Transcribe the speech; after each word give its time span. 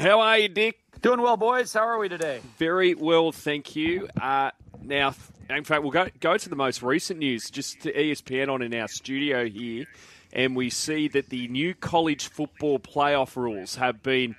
How 0.00 0.20
are 0.20 0.38
you, 0.38 0.48
Dick? 0.48 0.78
Doing 1.02 1.20
well, 1.20 1.36
boys. 1.36 1.74
How 1.74 1.86
are 1.86 1.98
we 1.98 2.08
today? 2.08 2.40
Very 2.56 2.94
well, 2.94 3.32
thank 3.32 3.76
you. 3.76 4.08
Uh, 4.18 4.50
now, 4.82 5.12
in 5.50 5.62
fact, 5.62 5.82
we'll 5.82 5.90
go, 5.90 6.06
go 6.20 6.38
to 6.38 6.48
the 6.48 6.56
most 6.56 6.82
recent 6.82 7.18
news, 7.18 7.50
just 7.50 7.82
to 7.82 7.92
ESPN 7.92 8.48
on 8.48 8.62
in 8.62 8.72
our 8.72 8.88
studio 8.88 9.46
here, 9.46 9.84
and 10.32 10.56
we 10.56 10.70
see 10.70 11.06
that 11.08 11.28
the 11.28 11.48
new 11.48 11.74
college 11.74 12.28
football 12.28 12.78
playoff 12.78 13.36
rules 13.36 13.74
have 13.74 14.02
been, 14.02 14.36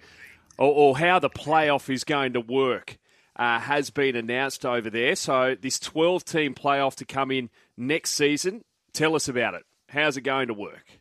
or, 0.57 0.73
or 0.73 0.97
how 0.97 1.19
the 1.19 1.29
playoff 1.29 1.93
is 1.93 2.03
going 2.03 2.33
to 2.33 2.41
work, 2.41 2.97
uh, 3.35 3.59
has 3.59 3.91
been 3.91 4.15
announced 4.15 4.65
over 4.65 4.89
there. 4.89 5.15
So, 5.15 5.55
this 5.61 5.79
12 5.79 6.25
team 6.25 6.55
playoff 6.55 6.95
to 6.95 7.05
come 7.05 7.29
in 7.29 7.51
next 7.77 8.15
season, 8.15 8.63
tell 8.93 9.15
us 9.15 9.27
about 9.27 9.53
it. 9.53 9.63
How's 9.89 10.17
it 10.17 10.21
going 10.21 10.47
to 10.47 10.55
work? 10.55 11.00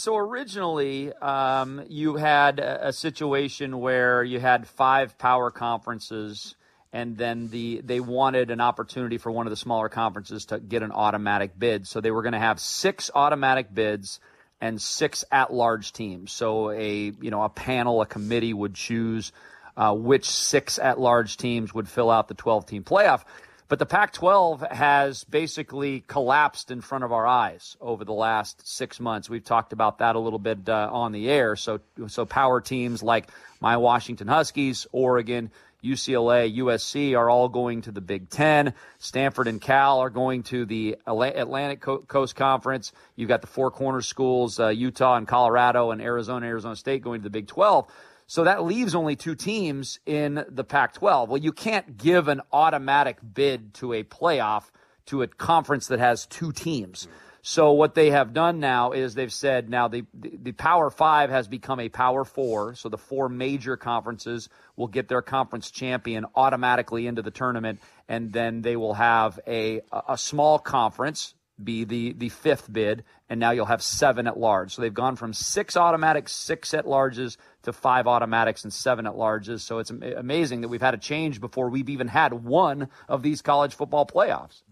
So 0.00 0.16
originally, 0.16 1.12
um, 1.12 1.84
you 1.88 2.16
had 2.16 2.58
a, 2.58 2.88
a 2.88 2.92
situation 2.92 3.80
where 3.80 4.24
you 4.24 4.40
had 4.40 4.66
five 4.66 5.18
power 5.18 5.50
conferences, 5.50 6.54
and 6.90 7.18
then 7.18 7.48
the 7.48 7.82
they 7.84 8.00
wanted 8.00 8.50
an 8.50 8.62
opportunity 8.62 9.18
for 9.18 9.30
one 9.30 9.46
of 9.46 9.50
the 9.50 9.58
smaller 9.58 9.90
conferences 9.90 10.46
to 10.46 10.58
get 10.58 10.82
an 10.82 10.90
automatic 10.90 11.58
bid. 11.58 11.86
So 11.86 12.00
they 12.00 12.10
were 12.10 12.22
going 12.22 12.32
to 12.32 12.38
have 12.38 12.60
six 12.60 13.10
automatic 13.14 13.74
bids 13.74 14.20
and 14.58 14.80
six 14.80 15.22
at-large 15.30 15.92
teams. 15.92 16.32
So 16.32 16.70
a 16.70 17.12
you 17.20 17.30
know 17.30 17.42
a 17.42 17.50
panel, 17.50 18.00
a 18.00 18.06
committee 18.06 18.54
would 18.54 18.74
choose 18.74 19.32
uh, 19.76 19.94
which 19.94 20.30
six 20.30 20.78
at-large 20.78 21.36
teams 21.36 21.74
would 21.74 21.88
fill 21.90 22.10
out 22.10 22.28
the 22.28 22.34
12-team 22.34 22.84
playoff. 22.84 23.24
But 23.70 23.78
the 23.78 23.86
Pac 23.86 24.12
12 24.14 24.62
has 24.62 25.22
basically 25.22 26.00
collapsed 26.08 26.72
in 26.72 26.80
front 26.80 27.04
of 27.04 27.12
our 27.12 27.24
eyes 27.24 27.76
over 27.80 28.04
the 28.04 28.12
last 28.12 28.66
six 28.66 28.98
months. 28.98 29.30
We've 29.30 29.44
talked 29.44 29.72
about 29.72 29.98
that 29.98 30.16
a 30.16 30.18
little 30.18 30.40
bit 30.40 30.68
uh, 30.68 30.88
on 30.90 31.12
the 31.12 31.30
air. 31.30 31.54
So, 31.54 31.78
so 32.08 32.26
power 32.26 32.60
teams 32.60 33.00
like 33.00 33.28
my 33.60 33.76
Washington 33.76 34.26
Huskies, 34.26 34.88
Oregon, 34.90 35.52
UCLA, 35.84 36.58
USC 36.58 37.16
are 37.16 37.30
all 37.30 37.48
going 37.48 37.82
to 37.82 37.92
the 37.92 38.00
Big 38.00 38.28
Ten. 38.28 38.74
Stanford 38.98 39.46
and 39.46 39.60
Cal 39.60 40.00
are 40.00 40.10
going 40.10 40.42
to 40.44 40.66
the 40.66 40.96
Atlantic 41.06 41.80
Coast 41.80 42.34
Conference. 42.34 42.90
You've 43.14 43.28
got 43.28 43.40
the 43.40 43.46
four 43.46 43.70
corner 43.70 44.02
schools, 44.02 44.58
uh, 44.58 44.70
Utah 44.70 45.14
and 45.14 45.28
Colorado 45.28 45.92
and 45.92 46.02
Arizona, 46.02 46.44
Arizona 46.44 46.74
State 46.74 47.02
going 47.02 47.20
to 47.20 47.24
the 47.24 47.30
Big 47.30 47.46
12. 47.46 47.88
So 48.30 48.44
that 48.44 48.62
leaves 48.62 48.94
only 48.94 49.16
two 49.16 49.34
teams 49.34 49.98
in 50.06 50.44
the 50.48 50.62
Pac 50.62 50.92
12. 50.92 51.30
Well, 51.30 51.40
you 51.40 51.50
can't 51.50 51.96
give 51.96 52.28
an 52.28 52.42
automatic 52.52 53.16
bid 53.34 53.74
to 53.74 53.92
a 53.92 54.04
playoff 54.04 54.70
to 55.06 55.22
a 55.22 55.26
conference 55.26 55.88
that 55.88 55.98
has 55.98 56.26
two 56.26 56.52
teams. 56.52 57.08
So 57.42 57.72
what 57.72 57.96
they 57.96 58.10
have 58.10 58.32
done 58.32 58.60
now 58.60 58.92
is 58.92 59.16
they've 59.16 59.32
said 59.32 59.68
now 59.68 59.88
the, 59.88 60.04
the, 60.14 60.38
the 60.40 60.52
Power 60.52 60.90
Five 60.90 61.30
has 61.30 61.48
become 61.48 61.80
a 61.80 61.88
Power 61.88 62.24
Four. 62.24 62.76
So 62.76 62.88
the 62.88 62.98
four 62.98 63.28
major 63.28 63.76
conferences 63.76 64.48
will 64.76 64.86
get 64.86 65.08
their 65.08 65.22
conference 65.22 65.72
champion 65.72 66.24
automatically 66.36 67.08
into 67.08 67.22
the 67.22 67.32
tournament, 67.32 67.80
and 68.08 68.32
then 68.32 68.62
they 68.62 68.76
will 68.76 68.94
have 68.94 69.40
a 69.44 69.80
a 70.06 70.16
small 70.16 70.60
conference 70.60 71.34
be 71.64 71.84
the, 71.84 72.12
the 72.12 72.28
fifth 72.28 72.72
bid, 72.72 73.04
and 73.28 73.38
now 73.40 73.50
you'll 73.50 73.66
have 73.66 73.82
seven 73.82 74.26
at 74.26 74.38
large. 74.38 74.74
So 74.74 74.82
they've 74.82 74.92
gone 74.92 75.16
from 75.16 75.32
six 75.32 75.76
automatics, 75.76 76.32
six 76.32 76.74
at 76.74 76.86
larges, 76.86 77.36
to 77.62 77.72
five 77.72 78.06
automatics 78.06 78.64
and 78.64 78.72
seven 78.72 79.06
at 79.06 79.14
larges. 79.14 79.60
So 79.60 79.78
it's 79.78 79.90
amazing 79.90 80.62
that 80.62 80.68
we've 80.68 80.80
had 80.80 80.94
a 80.94 80.98
change 80.98 81.40
before 81.40 81.68
we've 81.68 81.88
even 81.88 82.08
had 82.08 82.32
one 82.32 82.88
of 83.08 83.22
these 83.22 83.42
college 83.42 83.74
football 83.74 84.06
playoffs. 84.06 84.62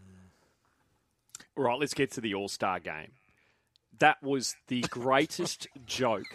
All 1.56 1.64
right, 1.64 1.78
let's 1.78 1.95
get 1.95 2.12
to 2.12 2.20
the 2.20 2.34
All 2.34 2.48
Star 2.48 2.78
game. 2.78 3.12
That 3.98 4.23
was 4.23 4.55
the 4.69 4.80
greatest 4.91 5.67
joke, 5.86 6.27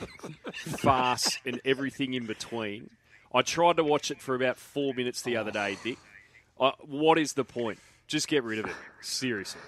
farce, 0.54 1.40
and 1.46 1.62
everything 1.64 2.14
in 2.14 2.26
between. 2.26 2.90
I 3.34 3.42
tried 3.42 3.78
to 3.78 3.84
watch 3.84 4.12
it 4.12 4.22
for 4.22 4.36
about 4.36 4.58
four 4.58 4.94
minutes 4.94 5.22
the 5.22 5.38
other 5.38 5.52
day, 5.52 5.78
Dick. 5.84 5.98
Uh, 6.60 6.72
what 6.82 7.18
is 7.18 7.34
the 7.34 7.44
point? 7.44 7.80
Just 8.08 8.28
get 8.28 8.44
rid 8.44 8.60
of 8.60 8.66
it. 8.66 8.76
Seriously. 9.02 9.62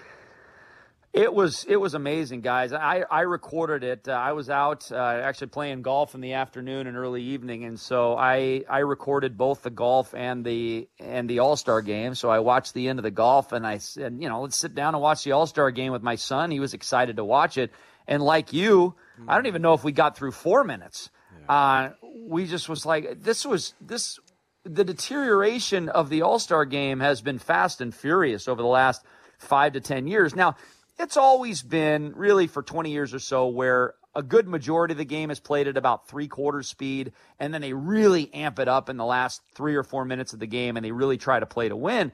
It 1.16 1.32
was 1.32 1.64
it 1.66 1.76
was 1.76 1.94
amazing, 1.94 2.42
guys. 2.42 2.74
I, 2.74 3.02
I 3.10 3.22
recorded 3.22 3.82
it. 3.82 4.06
Uh, 4.06 4.12
I 4.12 4.32
was 4.32 4.50
out 4.50 4.92
uh, 4.92 4.96
actually 4.96 5.46
playing 5.46 5.80
golf 5.80 6.14
in 6.14 6.20
the 6.20 6.34
afternoon 6.34 6.86
and 6.86 6.94
early 6.94 7.22
evening, 7.22 7.64
and 7.64 7.80
so 7.80 8.14
I 8.18 8.64
I 8.68 8.80
recorded 8.80 9.38
both 9.38 9.62
the 9.62 9.70
golf 9.70 10.14
and 10.14 10.44
the 10.44 10.90
and 11.00 11.26
the 11.26 11.38
All 11.38 11.56
Star 11.56 11.80
game. 11.80 12.14
So 12.14 12.28
I 12.28 12.40
watched 12.40 12.74
the 12.74 12.88
end 12.88 12.98
of 12.98 13.02
the 13.02 13.10
golf, 13.10 13.52
and 13.52 13.66
I 13.66 13.78
said, 13.78 14.18
you 14.20 14.28
know, 14.28 14.42
let's 14.42 14.58
sit 14.58 14.74
down 14.74 14.94
and 14.94 15.00
watch 15.02 15.24
the 15.24 15.32
All 15.32 15.46
Star 15.46 15.70
game 15.70 15.90
with 15.90 16.02
my 16.02 16.16
son. 16.16 16.50
He 16.50 16.60
was 16.60 16.74
excited 16.74 17.16
to 17.16 17.24
watch 17.24 17.56
it, 17.56 17.72
and 18.06 18.22
like 18.22 18.52
you, 18.52 18.94
mm-hmm. 19.18 19.30
I 19.30 19.36
don't 19.36 19.46
even 19.46 19.62
know 19.62 19.72
if 19.72 19.82
we 19.82 19.92
got 19.92 20.18
through 20.18 20.32
four 20.32 20.64
minutes. 20.64 21.08
Yeah. 21.48 21.54
Uh, 21.54 21.90
we 22.26 22.46
just 22.46 22.68
was 22.68 22.84
like, 22.84 23.22
this 23.22 23.46
was 23.46 23.72
this 23.80 24.18
the 24.64 24.84
deterioration 24.84 25.88
of 25.88 26.10
the 26.10 26.20
All 26.20 26.38
Star 26.38 26.66
game 26.66 27.00
has 27.00 27.22
been 27.22 27.38
fast 27.38 27.80
and 27.80 27.94
furious 27.94 28.48
over 28.48 28.60
the 28.60 28.68
last 28.68 29.02
five 29.38 29.72
to 29.72 29.80
ten 29.80 30.06
years. 30.06 30.36
Now 30.36 30.56
it's 30.98 31.16
always 31.16 31.62
been 31.62 32.12
really 32.14 32.46
for 32.46 32.62
20 32.62 32.90
years 32.90 33.12
or 33.12 33.18
so 33.18 33.48
where 33.48 33.94
a 34.14 34.22
good 34.22 34.48
majority 34.48 34.92
of 34.92 34.98
the 34.98 35.04
game 35.04 35.30
is 35.30 35.38
played 35.38 35.68
at 35.68 35.76
about 35.76 36.08
three 36.08 36.26
quarters 36.26 36.68
speed, 36.68 37.12
and 37.38 37.52
then 37.52 37.60
they 37.60 37.74
really 37.74 38.32
amp 38.32 38.58
it 38.58 38.66
up 38.66 38.88
in 38.88 38.96
the 38.96 39.04
last 39.04 39.42
three 39.54 39.76
or 39.76 39.82
four 39.82 40.04
minutes 40.06 40.32
of 40.32 40.40
the 40.40 40.46
game, 40.46 40.76
and 40.76 40.84
they 40.84 40.92
really 40.92 41.18
try 41.18 41.38
to 41.38 41.46
play 41.46 41.68
to 41.68 41.76
win. 41.76 42.12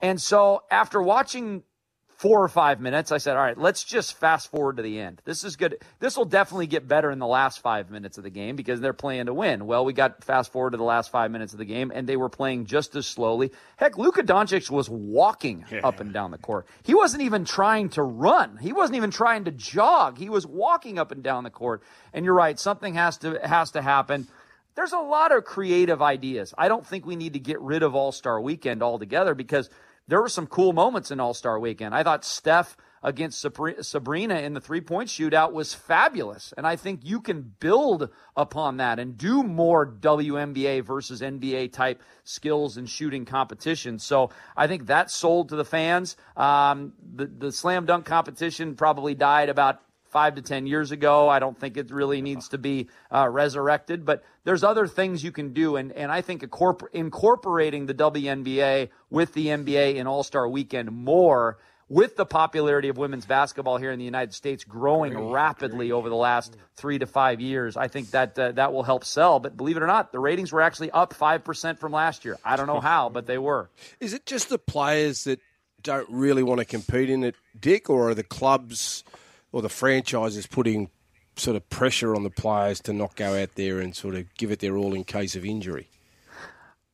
And 0.00 0.20
so 0.22 0.62
after 0.70 1.02
watching 1.02 1.64
four 2.20 2.44
or 2.44 2.48
five 2.48 2.82
minutes, 2.82 3.12
I 3.12 3.16
said, 3.16 3.38
all 3.38 3.42
right, 3.42 3.56
let's 3.56 3.82
just 3.82 4.12
fast 4.18 4.50
forward 4.50 4.76
to 4.76 4.82
the 4.82 5.00
end. 5.00 5.22
This 5.24 5.42
is 5.42 5.56
good. 5.56 5.82
This 6.00 6.18
will 6.18 6.26
definitely 6.26 6.66
get 6.66 6.86
better 6.86 7.10
in 7.10 7.18
the 7.18 7.26
last 7.26 7.60
five 7.60 7.90
minutes 7.90 8.18
of 8.18 8.24
the 8.24 8.30
game 8.30 8.56
because 8.56 8.78
they're 8.78 8.92
playing 8.92 9.24
to 9.24 9.32
win. 9.32 9.64
Well, 9.64 9.86
we 9.86 9.94
got 9.94 10.22
fast 10.22 10.52
forward 10.52 10.72
to 10.72 10.76
the 10.76 10.84
last 10.84 11.10
five 11.10 11.30
minutes 11.30 11.54
of 11.54 11.58
the 11.58 11.64
game 11.64 11.90
and 11.94 12.06
they 12.06 12.18
were 12.18 12.28
playing 12.28 12.66
just 12.66 12.94
as 12.94 13.06
slowly. 13.06 13.52
Heck, 13.78 13.96
Luka 13.96 14.22
Doncic 14.22 14.68
was 14.68 14.90
walking 14.90 15.64
yeah. 15.72 15.80
up 15.82 16.00
and 16.00 16.12
down 16.12 16.30
the 16.30 16.36
court. 16.36 16.66
He 16.82 16.94
wasn't 16.94 17.22
even 17.22 17.46
trying 17.46 17.88
to 17.90 18.02
run. 18.02 18.58
He 18.58 18.74
wasn't 18.74 18.98
even 18.98 19.10
trying 19.10 19.46
to 19.46 19.50
jog. 19.50 20.18
He 20.18 20.28
was 20.28 20.46
walking 20.46 20.98
up 20.98 21.12
and 21.12 21.22
down 21.22 21.44
the 21.44 21.50
court. 21.50 21.82
And 22.12 22.26
you're 22.26 22.34
right. 22.34 22.58
Something 22.60 22.92
has 22.96 23.16
to, 23.18 23.40
has 23.42 23.70
to 23.70 23.80
happen. 23.80 24.28
There's 24.74 24.92
a 24.92 24.98
lot 24.98 25.34
of 25.34 25.44
creative 25.44 26.02
ideas. 26.02 26.52
I 26.58 26.68
don't 26.68 26.86
think 26.86 27.06
we 27.06 27.16
need 27.16 27.32
to 27.32 27.40
get 27.40 27.58
rid 27.62 27.82
of 27.82 27.94
All 27.94 28.12
Star 28.12 28.38
Weekend 28.38 28.82
altogether 28.82 29.34
because 29.34 29.70
there 30.10 30.20
were 30.20 30.28
some 30.28 30.46
cool 30.46 30.72
moments 30.72 31.10
in 31.10 31.20
All 31.20 31.34
Star 31.34 31.58
Weekend. 31.58 31.94
I 31.94 32.02
thought 32.02 32.24
Steph 32.24 32.76
against 33.02 33.40
Sabrina 33.40 34.34
in 34.40 34.54
the 34.54 34.60
three 34.60 34.80
point 34.80 35.08
shootout 35.08 35.52
was 35.52 35.72
fabulous. 35.72 36.52
And 36.56 36.66
I 36.66 36.76
think 36.76 37.00
you 37.02 37.20
can 37.20 37.42
build 37.60 38.10
upon 38.36 38.78
that 38.78 38.98
and 38.98 39.16
do 39.16 39.42
more 39.42 39.86
WNBA 39.86 40.84
versus 40.84 41.20
NBA 41.20 41.72
type 41.72 42.02
skills 42.24 42.76
and 42.76 42.88
shooting 42.88 43.24
competition. 43.24 43.98
So 43.98 44.30
I 44.56 44.66
think 44.66 44.86
that 44.86 45.10
sold 45.10 45.50
to 45.50 45.56
the 45.56 45.64
fans. 45.64 46.16
Um, 46.36 46.92
the, 47.14 47.26
the 47.26 47.52
slam 47.52 47.86
dunk 47.86 48.04
competition 48.04 48.74
probably 48.74 49.14
died 49.14 49.48
about 49.48 49.80
five 50.10 50.34
to 50.34 50.42
ten 50.42 50.66
years 50.66 50.90
ago. 50.90 51.28
I 51.28 51.38
don't 51.38 51.58
think 51.58 51.76
it 51.76 51.90
really 51.90 52.20
needs 52.20 52.48
to 52.48 52.58
be 52.58 52.88
uh, 53.10 53.28
resurrected, 53.28 54.04
but 54.04 54.22
there's 54.44 54.64
other 54.64 54.86
things 54.86 55.24
you 55.24 55.32
can 55.32 55.52
do, 55.52 55.76
and 55.76 55.92
and 55.92 56.10
I 56.12 56.20
think 56.20 56.42
incorporating 56.42 57.86
the 57.86 57.94
WNBA 57.94 58.90
with 59.08 59.32
the 59.32 59.46
NBA 59.46 59.96
in 59.96 60.06
All 60.06 60.22
Star 60.22 60.48
Weekend 60.48 60.90
more. 60.90 61.58
With 61.88 62.14
the 62.14 62.24
popularity 62.24 62.88
of 62.88 62.98
women's 62.98 63.26
basketball 63.26 63.76
here 63.76 63.90
in 63.90 63.98
the 63.98 64.04
United 64.04 64.32
States 64.32 64.62
growing 64.62 65.12
great, 65.12 65.32
rapidly 65.32 65.88
great. 65.88 65.92
over 65.92 66.08
the 66.08 66.14
last 66.14 66.56
three 66.76 67.00
to 67.00 67.06
five 67.06 67.40
years, 67.40 67.76
I 67.76 67.88
think 67.88 68.12
that 68.12 68.38
uh, 68.38 68.52
that 68.52 68.72
will 68.72 68.84
help 68.84 69.04
sell. 69.04 69.40
But 69.40 69.56
believe 69.56 69.76
it 69.76 69.82
or 69.82 69.88
not, 69.88 70.12
the 70.12 70.20
ratings 70.20 70.52
were 70.52 70.60
actually 70.60 70.92
up 70.92 71.14
five 71.14 71.42
percent 71.42 71.80
from 71.80 71.90
last 71.90 72.24
year. 72.24 72.38
I 72.44 72.54
don't 72.54 72.68
know 72.68 72.78
how, 72.78 73.08
but 73.08 73.26
they 73.26 73.38
were. 73.38 73.70
Is 73.98 74.12
it 74.12 74.24
just 74.24 74.50
the 74.50 74.58
players 74.58 75.24
that 75.24 75.40
don't 75.82 76.08
really 76.10 76.44
want 76.44 76.60
to 76.60 76.64
compete 76.64 77.10
in 77.10 77.24
it, 77.24 77.34
Dick, 77.58 77.90
or 77.90 78.10
are 78.10 78.14
the 78.14 78.22
clubs? 78.22 79.02
Or 79.52 79.62
the 79.62 79.68
franchise 79.68 80.36
is 80.36 80.46
putting 80.46 80.90
sort 81.36 81.56
of 81.56 81.68
pressure 81.70 82.14
on 82.14 82.22
the 82.22 82.30
players 82.30 82.80
to 82.80 82.92
not 82.92 83.16
go 83.16 83.40
out 83.40 83.54
there 83.54 83.80
and 83.80 83.94
sort 83.94 84.14
of 84.14 84.32
give 84.34 84.50
it 84.50 84.60
their 84.60 84.76
all 84.76 84.94
in 84.94 85.04
case 85.04 85.36
of 85.36 85.44
injury? 85.44 85.88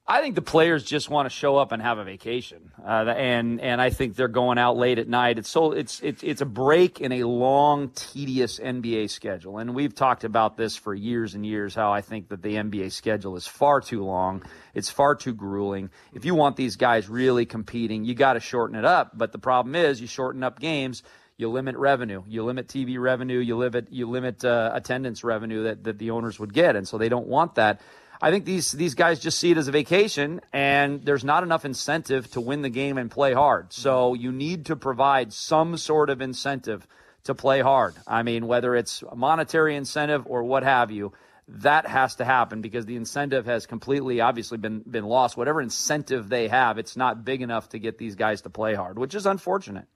I 0.09 0.21
think 0.21 0.37
the 0.37 0.43
players 0.43 0.85
just 0.85 1.11
want 1.11 1.27
to 1.27 1.31
show 1.31 1.57
up 1.57 1.73
and 1.73 1.83
have 1.83 1.99
a 1.99 2.05
vacation, 2.05 2.71
uh, 2.81 3.13
and 3.17 3.61
and 3.61 3.81
I 3.81 3.91
think 3.91 4.15
they're 4.15 4.29
going 4.29 4.57
out 4.57 4.77
late 4.77 5.01
at 5.01 5.09
night. 5.09 5.37
It's 5.37 5.49
so 5.49 5.73
it's 5.73 5.99
it's 6.01 6.23
it's 6.23 6.41
a 6.41 6.47
break 6.47 7.01
in 7.01 7.11
a 7.11 7.25
long, 7.25 7.89
tedious 7.89 8.61
NBA 8.61 9.11
schedule, 9.11 9.59
and 9.59 9.75
we've 9.75 9.97
talked 9.97 10.23
about 10.23 10.57
this 10.57 10.77
for 10.77 10.95
years 10.95 11.35
and 11.35 11.45
years. 11.45 11.75
How 11.75 11.93
I 11.93 12.03
think 12.03 12.29
that 12.29 12.41
the 12.41 12.55
NBA 12.55 12.93
schedule 12.93 13.35
is 13.35 13.49
far 13.49 13.81
too 13.81 14.05
long. 14.05 14.45
It's 14.75 14.91
far 14.91 15.17
too 15.17 15.35
grueling. 15.35 15.91
If 16.15 16.25
you 16.25 16.37
want 16.37 16.55
these 16.55 16.77
guys 16.77 17.09
really 17.09 17.45
competing, 17.45 18.05
you 18.05 18.15
got 18.15 18.35
to 18.35 18.41
shorten 18.41 18.77
it 18.77 18.85
up. 18.85 19.11
But 19.19 19.33
the 19.33 19.41
problem 19.41 19.75
is, 19.75 20.01
you 20.01 20.07
shorten 20.07 20.45
up 20.45 20.61
games 20.61 21.03
you 21.39 21.51
limit 21.51 21.77
revenue, 21.77 22.23
you 22.27 22.45
limit 22.45 22.67
TV 22.69 22.99
revenue, 22.99 23.39
you 23.39 23.57
limit 23.57 23.89
you 23.91 24.09
limit 24.09 24.45
uh, 24.45 24.71
attendance 24.73 25.23
revenue 25.23 25.65
that, 25.65 25.85
that 25.85 25.99
the 25.99 26.11
owners 26.11 26.41
would 26.41 26.53
get, 26.53 26.77
and 26.77 26.89
so 26.89 26.99
they 26.99 27.09
don't 27.09 27.27
want 27.27 27.57
that. 27.57 27.81
I 28.21 28.31
think 28.31 28.47
these 28.47 28.73
these 28.73 28.95
guys 28.95 29.21
just 29.21 29.39
see 29.39 29.51
it 29.51 29.59
as 29.59 29.69
a 29.69 29.73
vacation, 29.73 30.41
and 30.53 31.05
there's 31.05 31.25
not 31.25 31.43
enough 31.43 31.67
incentive 31.67 32.31
to 32.33 32.41
win 32.41 32.63
the 32.63 32.71
game 32.71 32.97
and 32.97 33.11
play 33.11 33.35
hard. 33.35 33.73
So 33.73 34.15
you 34.15 34.33
need 34.33 34.67
to 34.67 34.77
provide 34.77 35.33
some 35.33 35.77
sort 35.77 36.09
of 36.09 36.23
incentive 36.23 36.87
to 37.25 37.35
play 37.35 37.61
hard. 37.61 37.95
I 38.07 38.23
mean, 38.23 38.47
whether 38.47 38.75
it's 38.75 39.03
a 39.03 39.17
monetary 39.17 39.77
incentive 39.77 40.27
or 40.27 40.43
what 40.43 40.63
have 40.63 40.91
you, 40.91 41.13
that 41.49 41.87
has 41.87 42.17
to 42.17 42.25
happen 42.25 42.63
because 42.63 42.87
the 42.87 42.97
incentive 42.97 43.45
has 43.45 43.67
completely 43.67 44.23
obviously 44.23 44.57
been 44.57 44.81
been 44.81 45.05
lost. 45.05 45.37
Whatever 45.37 45.61
incentive 45.61 46.31
they 46.31 46.49
have, 46.49 46.79
it's 46.79 46.97
not 46.97 47.27
big 47.27 47.43
enough 47.43 47.69
to 47.71 47.79
get 47.79 47.99
these 47.99 48.15
guys 48.15 48.41
to 48.43 48.51
play 48.51 48.75
hard, 48.75 48.99
which 48.99 49.15
is 49.15 49.27
unfortunate. 49.27 49.87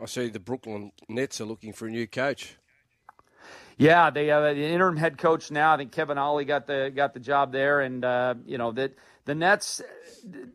I 0.00 0.06
see 0.06 0.28
the 0.28 0.40
Brooklyn 0.40 0.92
Nets 1.08 1.40
are 1.40 1.44
looking 1.44 1.72
for 1.72 1.86
a 1.86 1.90
new 1.90 2.06
coach. 2.06 2.56
Yeah, 3.78 4.10
they 4.10 4.28
have 4.28 4.42
an 4.42 4.56
interim 4.56 4.96
head 4.96 5.18
coach 5.18 5.50
now. 5.50 5.74
I 5.74 5.76
think 5.76 5.92
Kevin 5.92 6.16
Ollie 6.16 6.46
got 6.46 6.66
the 6.66 6.90
got 6.94 7.12
the 7.12 7.20
job 7.20 7.52
there, 7.52 7.80
and 7.80 8.04
uh, 8.04 8.34
you 8.46 8.56
know 8.56 8.72
that 8.72 8.94
the 9.26 9.34
Nets, 9.34 9.82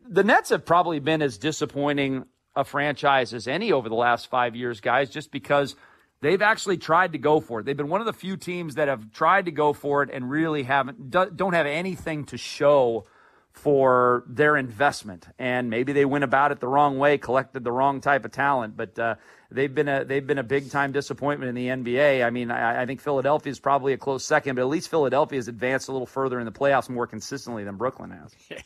the 0.08 0.24
Nets 0.24 0.50
have 0.50 0.64
probably 0.64 0.98
been 0.98 1.22
as 1.22 1.38
disappointing 1.38 2.24
a 2.56 2.64
franchise 2.64 3.32
as 3.32 3.46
any 3.46 3.72
over 3.72 3.88
the 3.88 3.94
last 3.94 4.28
five 4.28 4.56
years, 4.56 4.80
guys, 4.80 5.08
just 5.08 5.30
because 5.30 5.76
they've 6.20 6.42
actually 6.42 6.78
tried 6.78 7.12
to 7.12 7.18
go 7.18 7.40
for 7.40 7.60
it. 7.60 7.66
They've 7.66 7.76
been 7.76 7.88
one 7.88 8.00
of 8.00 8.06
the 8.06 8.12
few 8.12 8.36
teams 8.36 8.74
that 8.74 8.88
have 8.88 9.12
tried 9.12 9.44
to 9.44 9.52
go 9.52 9.72
for 9.72 10.02
it 10.02 10.10
and 10.12 10.28
really 10.28 10.64
haven't 10.64 11.10
don't 11.10 11.54
have 11.54 11.66
anything 11.66 12.24
to 12.26 12.36
show 12.36 13.06
for 13.52 14.24
their 14.26 14.56
investment. 14.56 15.26
And 15.38 15.70
maybe 15.70 15.92
they 15.92 16.04
went 16.04 16.24
about 16.24 16.52
it 16.52 16.60
the 16.60 16.68
wrong 16.68 16.98
way, 16.98 17.18
collected 17.18 17.64
the 17.64 17.72
wrong 17.72 18.00
type 18.00 18.24
of 18.24 18.32
talent, 18.32 18.76
but 18.76 18.98
uh, 18.98 19.16
they've 19.50 19.72
been 19.72 19.88
a 19.88 20.04
they've 20.04 20.26
been 20.26 20.38
a 20.38 20.42
big 20.42 20.70
time 20.70 20.92
disappointment 20.92 21.48
in 21.48 21.54
the 21.54 21.68
NBA. 21.68 22.24
I 22.24 22.30
mean, 22.30 22.50
I, 22.50 22.82
I 22.82 22.86
think 22.86 23.00
Philadelphia 23.00 23.50
is 23.50 23.60
probably 23.60 23.92
a 23.92 23.98
close 23.98 24.24
second, 24.24 24.56
but 24.56 24.62
at 24.62 24.68
least 24.68 24.88
Philadelphia 24.88 25.38
has 25.38 25.48
advanced 25.48 25.88
a 25.88 25.92
little 25.92 26.06
further 26.06 26.40
in 26.40 26.46
the 26.46 26.52
playoffs 26.52 26.88
more 26.88 27.06
consistently 27.06 27.64
than 27.64 27.76
Brooklyn 27.76 28.10
has. 28.10 28.34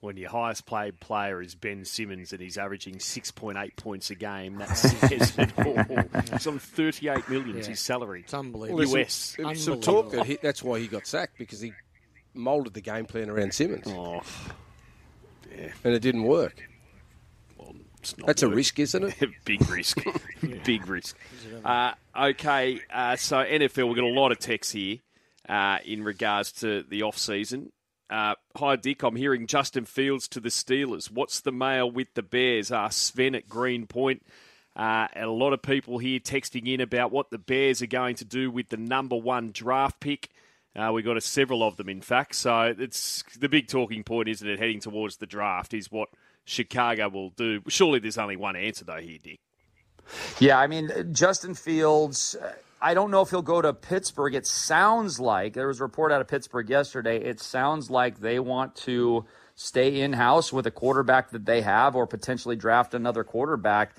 when 0.00 0.16
your 0.18 0.30
highest 0.30 0.66
paid 0.66 1.00
player 1.00 1.40
is 1.40 1.54
Ben 1.54 1.84
Simmons 1.84 2.32
and 2.32 2.40
he's 2.40 2.58
averaging 2.58 2.96
6.8 2.96 3.76
points 3.76 4.10
a 4.10 4.14
game, 4.14 4.56
that 4.58 4.66
says 4.76 5.38
it 5.38 5.52
all. 5.58 5.74
It's 6.34 6.46
on 6.46 6.58
38 6.58 7.28
million 7.28 7.56
yeah. 7.56 7.64
his 7.64 7.80
salary. 7.80 8.20
It's 8.20 8.34
unbelievable. 8.34 8.98
US. 8.98 9.36
Some, 9.36 9.56
some 9.56 9.80
talk 9.80 10.10
that 10.12 10.26
he, 10.26 10.38
that's 10.42 10.62
why 10.62 10.78
he 10.78 10.88
got 10.88 11.06
sacked 11.06 11.38
because 11.38 11.60
he 11.60 11.72
moulded 12.34 12.74
the 12.74 12.80
game 12.80 13.06
plan 13.06 13.30
around 13.30 13.54
Simmons. 13.54 13.86
Oh, 13.86 14.22
yeah. 15.56 15.72
And 15.84 15.94
it 15.94 16.00
didn't 16.00 16.24
work. 16.24 16.68
Well, 17.56 17.74
that's 18.26 18.42
a 18.42 18.48
risk, 18.48 18.78
isn't 18.78 19.04
it? 19.04 19.30
Big 19.44 19.68
risk. 19.68 19.98
Big 20.64 20.86
risk. 20.86 21.16
Uh, 21.64 21.92
okay, 22.18 22.80
uh, 22.92 23.16
so 23.16 23.36
NFL, 23.36 23.86
we've 23.88 23.96
got 23.96 24.04
a 24.04 24.08
lot 24.08 24.32
of 24.32 24.38
texts 24.38 24.72
here 24.72 24.98
uh, 25.48 25.78
in 25.84 26.02
regards 26.02 26.52
to 26.52 26.82
the 26.82 27.02
off 27.02 27.18
season. 27.18 27.72
Uh, 28.10 28.34
hi, 28.56 28.76
Dick. 28.76 29.02
I'm 29.02 29.16
hearing 29.16 29.46
Justin 29.46 29.86
Fields 29.86 30.28
to 30.28 30.40
the 30.40 30.50
Steelers. 30.50 31.10
What's 31.10 31.40
the 31.40 31.52
mail 31.52 31.90
with 31.90 32.08
the 32.14 32.22
Bears? 32.22 32.70
Asked 32.70 33.02
Sven 33.02 33.34
at 33.34 33.48
Greenpoint. 33.48 34.22
Uh, 34.76 35.06
and 35.12 35.24
a 35.24 35.32
lot 35.32 35.52
of 35.52 35.62
people 35.62 35.98
here 35.98 36.18
texting 36.18 36.66
in 36.72 36.80
about 36.80 37.12
what 37.12 37.30
the 37.30 37.38
Bears 37.38 37.80
are 37.80 37.86
going 37.86 38.16
to 38.16 38.24
do 38.24 38.50
with 38.50 38.68
the 38.68 38.76
number 38.76 39.16
one 39.16 39.52
draft 39.52 40.00
pick. 40.00 40.30
Uh, 40.76 40.90
we 40.92 41.02
got 41.02 41.16
a, 41.16 41.20
several 41.20 41.62
of 41.62 41.76
them, 41.76 41.88
in 41.88 42.00
fact. 42.00 42.34
So 42.34 42.74
it's 42.76 43.22
the 43.38 43.48
big 43.48 43.68
talking 43.68 44.02
point, 44.02 44.28
isn't 44.28 44.48
it? 44.48 44.58
Heading 44.58 44.80
towards 44.80 45.18
the 45.18 45.26
draft 45.26 45.72
is 45.72 45.90
what 45.90 46.08
Chicago 46.44 47.08
will 47.08 47.30
do. 47.30 47.62
Surely 47.68 47.98
there's 47.98 48.18
only 48.18 48.36
one 48.36 48.56
answer 48.56 48.84
though 48.84 48.96
here, 48.96 49.18
Dick. 49.22 49.40
Yeah, 50.38 50.58
I 50.58 50.66
mean 50.66 50.90
Justin 51.12 51.54
Fields. 51.54 52.36
I 52.82 52.92
don't 52.92 53.10
know 53.10 53.22
if 53.22 53.30
he'll 53.30 53.40
go 53.40 53.62
to 53.62 53.72
Pittsburgh. 53.72 54.34
It 54.34 54.46
sounds 54.46 55.18
like 55.18 55.54
there 55.54 55.68
was 55.68 55.80
a 55.80 55.84
report 55.84 56.12
out 56.12 56.20
of 56.20 56.28
Pittsburgh 56.28 56.68
yesterday. 56.68 57.18
It 57.18 57.40
sounds 57.40 57.88
like 57.88 58.20
they 58.20 58.38
want 58.38 58.76
to 58.76 59.24
stay 59.54 60.00
in 60.00 60.12
house 60.12 60.52
with 60.52 60.66
a 60.66 60.70
quarterback 60.70 61.30
that 61.30 61.46
they 61.46 61.62
have, 61.62 61.96
or 61.96 62.06
potentially 62.06 62.56
draft 62.56 62.92
another 62.92 63.24
quarterback. 63.24 63.94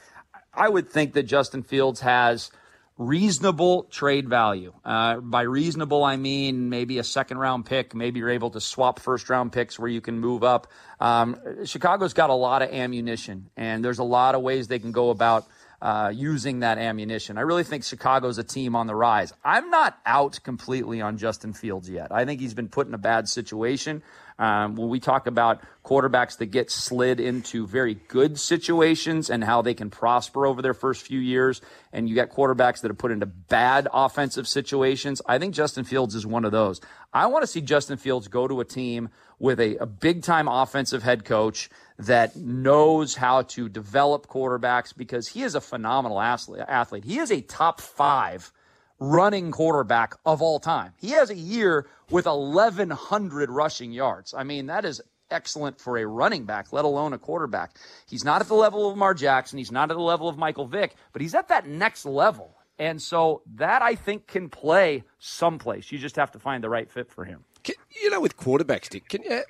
I 0.54 0.70
would 0.70 0.90
think 0.90 1.14
that 1.14 1.24
Justin 1.24 1.64
Fields 1.64 2.02
has 2.02 2.52
reasonable 2.98 3.84
trade 3.84 4.30
value. 4.30 4.74
Uh, 4.84 5.18
by 5.18 5.42
reasonable, 5.42 6.04
I 6.04 6.16
mean 6.16 6.70
maybe 6.70 6.98
a 6.98 7.04
second 7.04 7.38
round 7.38 7.66
pick. 7.66 7.94
Maybe 7.94 8.20
you're 8.20 8.30
able 8.30 8.52
to 8.52 8.62
swap 8.62 9.00
first 9.00 9.30
round 9.30 9.52
picks 9.52 9.78
where 9.78 9.90
you 9.90 10.02
can 10.02 10.20
move 10.20 10.44
up. 10.44 10.68
Um, 11.00 11.38
Chicago's 11.66 12.14
got 12.14 12.30
a 12.30 12.34
lot 12.36 12.62
of 12.62 12.70
ammunition, 12.70 13.50
and 13.58 13.84
there's 13.84 14.00
a 14.00 14.04
lot 14.04 14.36
of 14.36 14.42
ways 14.42 14.68
they 14.68 14.80
can 14.80 14.94
go 14.94 15.10
about 15.10 15.46
uh, 15.82 16.12
using 16.14 16.62
that 16.62 16.78
ammunition. 16.78 17.38
I 17.38 17.42
really 17.42 17.64
think 17.64 17.84
Chicago's 17.84 18.38
a 18.38 18.44
team 18.44 18.76
on 18.76 18.88
the 18.88 18.96
rise. 18.96 19.34
I'm 19.44 19.70
not 19.70 20.00
out 20.06 20.40
completely 20.44 21.02
on 21.02 21.18
Justin 21.18 21.54
Fields 21.54 21.90
yet. 21.90 22.12
I 22.12 22.26
think 22.26 22.40
he's 22.40 22.54
been 22.54 22.70
put 22.70 22.88
in 22.88 22.94
a 22.94 22.98
bad 22.98 23.28
situation. 23.28 24.02
Um, 24.38 24.76
when 24.76 24.90
we 24.90 25.00
talk 25.00 25.28
about 25.28 25.62
quarterbacks 25.84 26.38
that 26.40 26.48
get 26.48 26.70
slid 26.70 27.20
into 27.20 27.66
very 27.66 27.94
good 27.94 28.38
situations 28.38 29.30
and 29.30 29.44
how 29.44 29.62
they 29.62 29.74
can 29.74 29.90
prosper 29.90 30.46
over 30.46 30.62
their 30.62 30.74
first 30.74 31.04
few 31.04 31.20
years, 31.20 31.62
and 31.94 32.10
you 32.10 32.16
got 32.16 32.30
quarterbacks 32.30 32.82
that 32.82 32.92
are 32.92 32.96
put 32.96 33.12
into 33.12 33.26
bad 33.26 33.88
offensive 33.94 34.48
situations, 34.48 35.22
I 35.26 35.40
think 35.40 35.54
Justin 35.54 35.86
Fields 35.86 36.16
is 36.16 36.26
one 36.26 36.44
of 36.44 36.52
those. 36.52 36.82
I 37.14 37.28
want 37.28 37.44
to 37.44 37.48
see 37.48 37.62
Justin 37.62 37.98
Fields 37.98 38.28
go 38.28 38.48
to 38.48 38.60
a 38.60 38.66
team 38.66 39.10
with 39.40 39.60
a, 39.60 39.78
a 39.78 39.86
big 39.86 40.24
time 40.24 40.48
offensive 40.50 41.04
head 41.04 41.24
coach 41.24 41.70
that 41.98 42.36
knows 42.36 43.16
how 43.16 43.44
to 43.44 43.70
develop 43.70 44.28
quarterbacks 44.28 44.96
because 44.96 45.30
he 45.30 45.44
is 45.44 45.56
a 45.56 45.62
phenomenal 45.62 46.20
athlete. 46.20 47.06
He 47.06 47.20
is 47.20 47.32
a 47.32 47.40
top 47.42 47.80
five 47.80 48.52
running 49.00 49.52
quarterback 49.52 50.16
of 50.26 50.42
all 50.42 50.60
time. 50.60 50.94
He 50.98 51.12
has 51.12 51.30
a 51.30 51.36
year 51.36 51.88
with 52.10 52.26
1,100 52.26 53.50
rushing 53.50 53.92
yards. 53.92 54.34
I 54.34 54.44
mean, 54.44 54.68
that 54.68 54.86
is 54.86 55.02
excellent 55.32 55.80
for 55.80 55.98
a 55.98 56.06
running 56.06 56.46
back, 56.46 56.72
let 56.72 56.86
alone 56.86 57.14
a 57.14 57.18
quarterback. 57.18 57.76
He's 58.08 58.24
not 58.24 58.42
at 58.42 58.48
the 58.48 58.56
level 58.56 58.88
of 58.88 58.94
Lamar 58.94 59.14
Jackson. 59.14 59.58
He's 59.58 59.72
not 59.72 59.92
at 59.92 59.96
the 59.96 60.04
level 60.04 60.30
of 60.30 60.38
Michael 60.38 60.68
Vick, 60.68 60.96
but 61.14 61.22
he's 61.22 61.36
at 61.36 61.48
that 61.50 61.68
next 61.68 62.06
level. 62.06 62.56
And 62.78 63.02
so 63.02 63.42
that 63.56 63.82
I 63.82 63.96
think 63.96 64.28
can 64.28 64.50
play 64.50 65.04
someplace. 65.20 65.92
You 65.92 65.98
just 65.98 66.18
have 66.18 66.32
to 66.32 66.40
find 66.40 66.64
the 66.64 66.70
right 66.70 66.90
fit 66.90 67.10
for 67.10 67.26
him. 67.26 67.46
Can, 67.64 67.76
you 68.02 68.10
know, 68.10 68.20
with 68.20 68.38
quarterbacks, 68.38 68.90
Dick, 68.90 69.08
can 69.08 69.24
you 69.24 69.32
have 69.32 69.46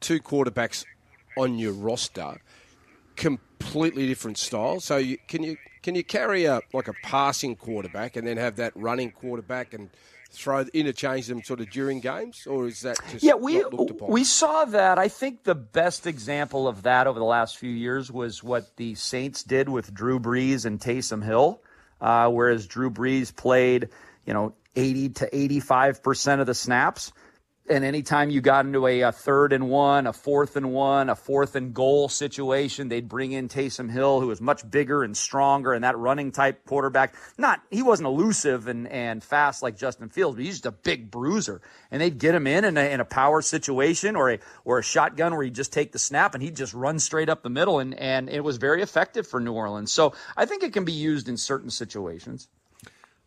two 0.00 0.20
quarterbacks 0.20 0.84
on 1.36 1.58
your 1.58 1.72
roster, 1.72 2.40
completely 3.16 4.06
different 4.06 4.38
styles? 4.38 4.84
So 4.84 4.98
you, 4.98 5.18
can 5.26 5.42
you 5.42 5.56
can 5.84 5.94
you 5.94 6.02
carry 6.02 6.46
a 6.46 6.62
like 6.72 6.88
a 6.88 6.94
passing 7.02 7.54
quarterback 7.54 8.16
and 8.16 8.26
then 8.26 8.38
have 8.38 8.56
that 8.56 8.72
running 8.74 9.10
quarterback 9.12 9.74
and 9.74 9.90
throw 10.30 10.64
interchange 10.72 11.26
them 11.26 11.42
sort 11.42 11.60
of 11.60 11.70
during 11.70 12.00
games, 12.00 12.46
or 12.46 12.66
is 12.66 12.80
that 12.80 12.98
just 13.10 13.22
yeah? 13.22 13.34
We 13.34 13.62
we 14.00 14.24
saw 14.24 14.64
that. 14.64 14.98
I 14.98 15.08
think 15.08 15.44
the 15.44 15.54
best 15.54 16.06
example 16.06 16.66
of 16.66 16.84
that 16.84 17.06
over 17.06 17.18
the 17.18 17.24
last 17.24 17.58
few 17.58 17.70
years 17.70 18.10
was 18.10 18.42
what 18.42 18.74
the 18.76 18.94
Saints 18.94 19.42
did 19.42 19.68
with 19.68 19.92
Drew 19.92 20.18
Brees 20.18 20.64
and 20.64 20.80
Taysom 20.80 21.22
Hill, 21.22 21.60
uh, 22.00 22.30
whereas 22.30 22.66
Drew 22.66 22.90
Brees 22.90 23.34
played 23.36 23.90
you 24.24 24.32
know 24.32 24.54
eighty 24.76 25.10
to 25.10 25.36
eighty 25.36 25.60
five 25.60 26.02
percent 26.02 26.40
of 26.40 26.46
the 26.46 26.54
snaps 26.54 27.12
and 27.66 27.82
anytime 27.82 28.28
you 28.28 28.42
got 28.42 28.66
into 28.66 28.86
a, 28.86 29.00
a, 29.00 29.12
third 29.12 29.54
and 29.54 29.70
one, 29.70 30.06
a 30.06 30.12
fourth 30.12 30.56
and 30.56 30.70
one, 30.70 31.08
a 31.08 31.14
fourth 31.14 31.56
and 31.56 31.72
goal 31.72 32.10
situation, 32.10 32.88
they'd 32.88 33.08
bring 33.08 33.32
in 33.32 33.48
Taysom 33.48 33.90
Hill, 33.90 34.20
who 34.20 34.26
was 34.26 34.40
much 34.40 34.70
bigger 34.70 35.02
and 35.02 35.16
stronger 35.16 35.72
and 35.72 35.82
that 35.82 35.96
running 35.96 36.30
type 36.30 36.66
quarterback. 36.66 37.14
Not, 37.38 37.62
he 37.70 37.82
wasn't 37.82 38.08
elusive 38.08 38.68
and, 38.68 38.86
and 38.88 39.24
fast 39.24 39.62
like 39.62 39.78
Justin 39.78 40.10
Fields, 40.10 40.36
but 40.36 40.44
he's 40.44 40.56
just 40.56 40.66
a 40.66 40.72
big 40.72 41.10
bruiser. 41.10 41.62
And 41.90 42.02
they'd 42.02 42.18
get 42.18 42.34
him 42.34 42.46
in 42.46 42.66
in 42.66 42.76
a, 42.76 42.82
in 42.82 43.00
a 43.00 43.04
power 43.06 43.40
situation 43.40 44.14
or 44.14 44.32
a, 44.32 44.38
or 44.66 44.78
a 44.78 44.82
shotgun 44.82 45.32
where 45.34 45.44
he'd 45.44 45.54
just 45.54 45.72
take 45.72 45.92
the 45.92 45.98
snap 45.98 46.34
and 46.34 46.42
he'd 46.42 46.56
just 46.56 46.74
run 46.74 46.98
straight 46.98 47.30
up 47.30 47.42
the 47.42 47.48
middle. 47.48 47.78
And, 47.78 47.94
and 47.94 48.28
it 48.28 48.44
was 48.44 48.58
very 48.58 48.82
effective 48.82 49.26
for 49.26 49.40
New 49.40 49.54
Orleans. 49.54 49.90
So 49.90 50.12
I 50.36 50.44
think 50.44 50.64
it 50.64 50.74
can 50.74 50.84
be 50.84 50.92
used 50.92 51.30
in 51.30 51.38
certain 51.38 51.70
situations. 51.70 52.46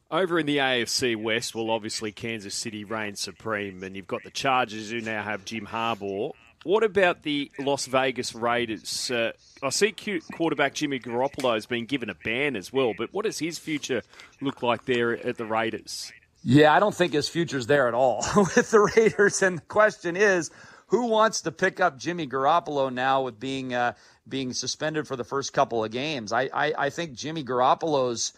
Over 0.09 0.39
in 0.39 0.45
the 0.45 0.57
AFC 0.57 1.21
West, 1.21 1.53
well, 1.53 1.69
obviously 1.69 2.13
Kansas 2.13 2.55
City 2.55 2.85
reigns 2.85 3.19
supreme, 3.19 3.83
and 3.83 3.93
you've 3.93 4.07
got 4.07 4.23
the 4.23 4.31
Chargers 4.31 4.89
who 4.89 5.01
now 5.01 5.21
have 5.21 5.43
Jim 5.43 5.67
Harbaugh. 5.67 6.31
What 6.63 6.83
about 6.83 7.23
the 7.23 7.51
Las 7.59 7.87
Vegas 7.87 8.33
Raiders? 8.33 9.11
Uh, 9.11 9.33
I 9.61 9.69
see 9.69 9.93
quarterback 10.33 10.73
Jimmy 10.75 10.99
Garoppolo 10.99 11.55
has 11.55 11.65
been 11.65 11.85
given 11.85 12.09
a 12.09 12.15
ban 12.15 12.55
as 12.55 12.71
well, 12.71 12.93
but 12.97 13.13
what 13.13 13.25
does 13.25 13.39
his 13.39 13.59
future 13.59 14.01
look 14.39 14.63
like 14.63 14.85
there 14.85 15.11
at 15.11 15.37
the 15.37 15.45
Raiders? 15.45 16.11
Yeah, 16.41 16.73
I 16.73 16.79
don't 16.79 16.95
think 16.95 17.11
his 17.11 17.27
future's 17.27 17.67
there 17.67 17.89
at 17.89 17.93
all 17.93 18.25
with 18.37 18.71
the 18.71 18.89
Raiders. 18.95 19.41
And 19.41 19.57
the 19.57 19.63
question 19.63 20.15
is, 20.15 20.51
who 20.87 21.07
wants 21.07 21.41
to 21.41 21.51
pick 21.51 21.81
up 21.81 21.97
Jimmy 21.97 22.27
Garoppolo 22.27 22.93
now 22.93 23.23
with 23.23 23.41
being 23.41 23.73
uh, 23.73 23.93
being 24.27 24.53
suspended 24.53 25.05
for 25.05 25.17
the 25.17 25.25
first 25.25 25.51
couple 25.51 25.83
of 25.83 25.91
games? 25.91 26.31
I 26.31 26.49
I, 26.53 26.73
I 26.77 26.89
think 26.91 27.13
Jimmy 27.13 27.43
Garoppolo's 27.43 28.31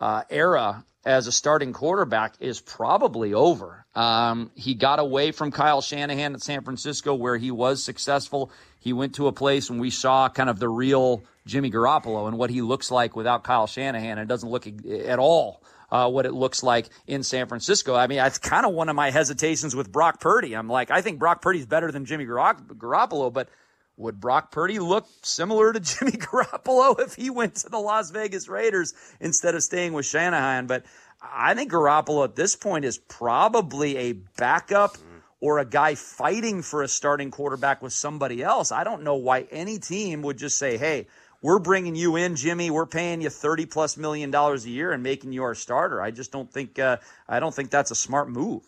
uh, 0.00 0.22
era 0.28 0.84
as 1.04 1.26
a 1.26 1.32
starting 1.32 1.72
quarterback 1.72 2.34
is 2.40 2.60
probably 2.60 3.34
over. 3.34 3.84
Um, 3.94 4.50
he 4.54 4.74
got 4.74 4.98
away 4.98 5.32
from 5.32 5.50
Kyle 5.50 5.80
Shanahan 5.80 6.34
at 6.34 6.42
San 6.42 6.62
Francisco, 6.62 7.14
where 7.14 7.36
he 7.36 7.50
was 7.50 7.82
successful. 7.82 8.50
He 8.80 8.92
went 8.92 9.14
to 9.16 9.26
a 9.26 9.32
place 9.32 9.70
and 9.70 9.80
we 9.80 9.90
saw 9.90 10.28
kind 10.28 10.50
of 10.50 10.58
the 10.58 10.68
real 10.68 11.24
Jimmy 11.46 11.70
Garoppolo 11.70 12.28
and 12.28 12.38
what 12.38 12.50
he 12.50 12.62
looks 12.62 12.90
like 12.90 13.16
without 13.16 13.44
Kyle 13.44 13.66
Shanahan. 13.66 14.18
It 14.18 14.28
doesn't 14.28 14.48
look 14.48 14.66
at 14.66 15.18
all 15.18 15.62
uh, 15.90 16.10
what 16.10 16.26
it 16.26 16.32
looks 16.32 16.62
like 16.62 16.88
in 17.06 17.22
San 17.22 17.46
Francisco. 17.46 17.94
I 17.94 18.06
mean, 18.06 18.18
that's 18.18 18.38
kind 18.38 18.66
of 18.66 18.72
one 18.72 18.88
of 18.88 18.96
my 18.96 19.10
hesitations 19.10 19.76
with 19.76 19.92
Brock 19.92 20.20
Purdy. 20.20 20.54
I'm 20.54 20.68
like, 20.68 20.90
I 20.90 21.02
think 21.02 21.18
Brock 21.18 21.42
Purdy's 21.42 21.66
better 21.66 21.92
than 21.92 22.04
Jimmy 22.04 22.26
Garoppolo, 22.26 23.32
but 23.32 23.48
would 23.96 24.20
Brock 24.20 24.50
Purdy 24.50 24.78
look 24.78 25.06
similar 25.22 25.72
to 25.72 25.80
Jimmy 25.80 26.12
Garoppolo 26.12 26.98
if 27.00 27.14
he 27.14 27.30
went 27.30 27.56
to 27.56 27.68
the 27.68 27.78
Las 27.78 28.10
Vegas 28.10 28.48
Raiders 28.48 28.94
instead 29.20 29.54
of 29.54 29.62
staying 29.62 29.92
with 29.92 30.06
Shanahan? 30.06 30.66
But 30.66 30.84
I 31.22 31.54
think 31.54 31.72
Garoppolo 31.72 32.24
at 32.24 32.36
this 32.36 32.56
point 32.56 32.84
is 32.84 32.98
probably 32.98 33.96
a 33.96 34.12
backup 34.12 34.96
or 35.40 35.58
a 35.58 35.64
guy 35.64 35.94
fighting 35.94 36.62
for 36.62 36.82
a 36.82 36.88
starting 36.88 37.30
quarterback 37.30 37.82
with 37.82 37.92
somebody 37.92 38.42
else. 38.42 38.72
I 38.72 38.84
don't 38.84 39.02
know 39.02 39.16
why 39.16 39.42
any 39.50 39.78
team 39.78 40.22
would 40.22 40.38
just 40.38 40.58
say, 40.58 40.76
hey, 40.78 41.06
we're 41.42 41.58
bringing 41.58 41.94
you 41.94 42.16
in, 42.16 42.36
Jimmy. 42.36 42.70
We're 42.70 42.86
paying 42.86 43.20
you 43.20 43.28
thirty 43.28 43.66
plus 43.66 43.98
million 43.98 44.30
dollars 44.30 44.64
a 44.64 44.70
year 44.70 44.92
and 44.92 45.02
making 45.02 45.32
you 45.34 45.42
our 45.42 45.54
starter. 45.54 46.00
I 46.00 46.10
just 46.10 46.32
don't 46.32 46.50
think 46.50 46.78
uh, 46.78 46.96
I 47.28 47.38
don't 47.38 47.54
think 47.54 47.68
that's 47.68 47.90
a 47.90 47.94
smart 47.94 48.30
move. 48.30 48.62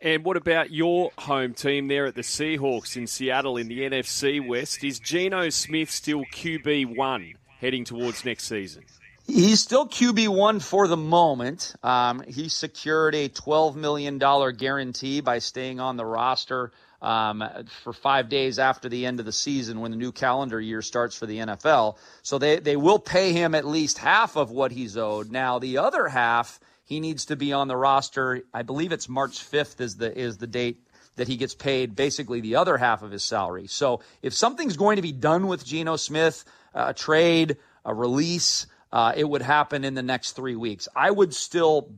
And 0.00 0.24
what 0.24 0.36
about 0.36 0.70
your 0.70 1.10
home 1.18 1.54
team 1.54 1.88
there 1.88 2.06
at 2.06 2.14
the 2.14 2.22
Seahawks 2.22 2.96
in 2.96 3.06
Seattle 3.06 3.56
in 3.56 3.68
the 3.68 3.80
NFC 3.80 4.46
West? 4.46 4.84
Is 4.84 5.00
Geno 5.00 5.48
Smith 5.50 5.90
still 5.90 6.24
QB 6.32 6.96
one 6.96 7.34
heading 7.60 7.84
towards 7.84 8.24
next 8.24 8.44
season? 8.44 8.84
He's 9.26 9.60
still 9.60 9.86
QB1 9.86 10.62
for 10.62 10.88
the 10.88 10.96
moment. 10.96 11.74
Um, 11.82 12.22
he 12.26 12.48
secured 12.48 13.14
a 13.14 13.28
$12 13.28 13.74
million 13.74 14.18
guarantee 14.18 15.20
by 15.20 15.40
staying 15.40 15.80
on 15.80 15.98
the 15.98 16.06
roster 16.06 16.72
um, 17.02 17.44
for 17.82 17.92
five 17.92 18.30
days 18.30 18.58
after 18.58 18.88
the 18.88 19.04
end 19.04 19.20
of 19.20 19.26
the 19.26 19.32
season 19.32 19.80
when 19.80 19.90
the 19.90 19.98
new 19.98 20.12
calendar 20.12 20.58
year 20.58 20.80
starts 20.80 21.14
for 21.14 21.26
the 21.26 21.38
NFL. 21.38 21.98
So 22.22 22.38
they, 22.38 22.58
they 22.58 22.76
will 22.76 22.98
pay 22.98 23.32
him 23.32 23.54
at 23.54 23.66
least 23.66 23.98
half 23.98 24.36
of 24.36 24.50
what 24.50 24.72
he's 24.72 24.96
owed. 24.96 25.30
Now, 25.30 25.58
the 25.58 25.76
other 25.76 26.08
half, 26.08 26.58
he 26.88 27.00
needs 27.00 27.26
to 27.26 27.36
be 27.36 27.52
on 27.52 27.68
the 27.68 27.76
roster. 27.76 28.40
I 28.54 28.62
believe 28.62 28.92
it's 28.92 29.10
March 29.10 29.38
5th 29.38 29.78
is 29.82 29.96
the, 29.98 30.18
is 30.18 30.38
the 30.38 30.46
date 30.46 30.88
that 31.16 31.28
he 31.28 31.36
gets 31.36 31.54
paid 31.54 31.94
basically 31.94 32.40
the 32.40 32.56
other 32.56 32.78
half 32.78 33.02
of 33.02 33.10
his 33.10 33.22
salary. 33.22 33.66
So 33.66 34.00
if 34.22 34.32
something's 34.32 34.78
going 34.78 34.96
to 34.96 35.02
be 35.02 35.12
done 35.12 35.48
with 35.48 35.66
Geno 35.66 35.96
Smith, 35.96 36.46
a 36.72 36.94
trade, 36.94 37.58
a 37.84 37.94
release, 37.94 38.66
uh, 38.90 39.12
it 39.14 39.28
would 39.28 39.42
happen 39.42 39.84
in 39.84 39.92
the 39.92 40.02
next 40.02 40.32
three 40.32 40.56
weeks. 40.56 40.88
I 40.96 41.10
would 41.10 41.34
still 41.34 41.92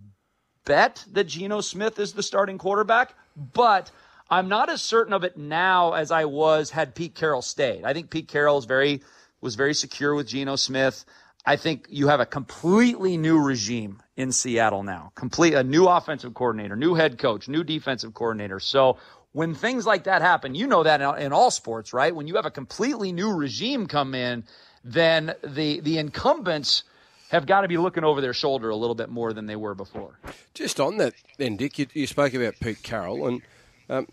bet 0.64 1.04
that 1.12 1.28
Geno 1.28 1.60
Smith 1.60 2.00
is 2.00 2.14
the 2.14 2.22
starting 2.24 2.58
quarterback, 2.58 3.14
but 3.36 3.92
I'm 4.28 4.48
not 4.48 4.70
as 4.70 4.82
certain 4.82 5.12
of 5.12 5.22
it 5.22 5.36
now 5.36 5.92
as 5.92 6.10
I 6.10 6.24
was 6.24 6.70
had 6.70 6.96
Pete 6.96 7.14
Carroll 7.14 7.42
stayed. 7.42 7.84
I 7.84 7.92
think 7.92 8.10
Pete 8.10 8.26
Carroll 8.26 8.58
is 8.58 8.64
very 8.64 9.02
was 9.40 9.54
very 9.54 9.72
secure 9.72 10.16
with 10.16 10.26
Geno 10.26 10.56
Smith. 10.56 11.04
I 11.46 11.56
think 11.56 11.86
you 11.88 12.08
have 12.08 12.20
a 12.20 12.26
completely 12.26 13.16
new 13.16 13.40
regime 13.40 14.02
in 14.20 14.32
Seattle 14.32 14.82
now. 14.82 15.12
Complete 15.14 15.54
a 15.54 15.64
new 15.64 15.86
offensive 15.86 16.34
coordinator, 16.34 16.76
new 16.76 16.94
head 16.94 17.18
coach, 17.18 17.48
new 17.48 17.64
defensive 17.64 18.12
coordinator. 18.12 18.60
So 18.60 18.98
when 19.32 19.54
things 19.54 19.86
like 19.86 20.04
that 20.04 20.22
happen, 20.22 20.54
you 20.54 20.66
know 20.66 20.82
that 20.82 21.00
in 21.20 21.32
all 21.32 21.50
sports, 21.50 21.92
right? 21.92 22.14
When 22.14 22.26
you 22.26 22.36
have 22.36 22.46
a 22.46 22.50
completely 22.50 23.12
new 23.12 23.32
regime 23.32 23.86
come 23.86 24.14
in, 24.14 24.44
then 24.84 25.34
the 25.42 25.80
the 25.80 25.98
incumbents 25.98 26.84
have 27.30 27.46
got 27.46 27.60
to 27.60 27.68
be 27.68 27.76
looking 27.76 28.02
over 28.02 28.20
their 28.20 28.34
shoulder 28.34 28.70
a 28.70 28.76
little 28.76 28.94
bit 28.94 29.08
more 29.08 29.32
than 29.32 29.46
they 29.46 29.56
were 29.56 29.74
before. 29.74 30.18
Just 30.52 30.80
on 30.80 30.96
that, 30.96 31.14
then, 31.38 31.56
Dick, 31.56 31.78
you, 31.78 31.86
you 31.92 32.06
spoke 32.06 32.34
about 32.34 32.54
Pete 32.60 32.82
Carroll, 32.82 33.28
and 33.28 33.42
um, 33.88 34.08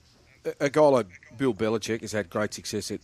a 0.60 0.70
guy 0.70 0.82
like 0.82 1.08
Bill 1.36 1.54
Belichick 1.54 2.02
has 2.02 2.12
had 2.12 2.30
great 2.30 2.54
success 2.54 2.92
at 2.92 3.00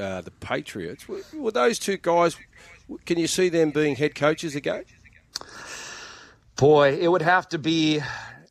uh, 0.00 0.22
the 0.22 0.30
Patriots. 0.30 1.06
Were, 1.06 1.20
were, 1.34 1.50
those 1.50 1.78
two 1.78 1.98
guys? 1.98 2.36
Can 3.04 3.18
you 3.18 3.26
see 3.26 3.50
them 3.50 3.70
being 3.70 3.96
head 3.96 4.14
coaches 4.14 4.56
again? 4.56 4.84
Boy, 6.56 6.98
it 7.00 7.08
would 7.08 7.22
have 7.22 7.48
to 7.50 7.58
be 7.58 8.00